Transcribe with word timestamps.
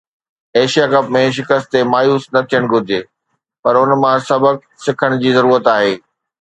Asia 0.59 0.85
cup 0.93 1.05
۾ 1.15 1.21
شڪست 1.35 1.67
تي 1.75 1.79
مايوس 1.91 2.23
نه 2.33 2.41
ٿيڻ 2.49 2.63
گهرجي 2.71 2.99
پر 3.63 3.73
ان 3.81 3.89
مان 4.03 4.17
سبق 4.33 4.55
سکڻ 4.89 5.09
جي 5.23 5.29
ضرورت 5.41 5.65
آهي 5.79 5.93